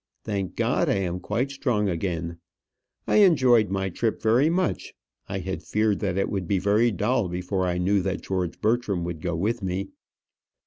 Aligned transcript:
Thank 0.23 0.55
God, 0.55 0.89
I 0.89 0.95
am 0.95 1.19
quite 1.19 1.51
strong 1.51 1.87
again. 1.87 2.39
I 3.05 3.17
enjoyed 3.17 3.69
my 3.69 3.89
trip 3.91 4.19
very 4.19 4.49
much. 4.49 4.95
I 5.29 5.37
had 5.37 5.61
feared 5.61 5.99
that 5.99 6.17
it 6.17 6.27
would 6.27 6.47
be 6.47 6.57
very 6.57 6.89
dull 6.89 7.29
before 7.29 7.67
I 7.67 7.77
knew 7.77 8.01
that 8.01 8.23
George 8.23 8.59
Bertram 8.61 9.03
would 9.03 9.21
go 9.21 9.35
with 9.35 9.61
me. 9.61 9.89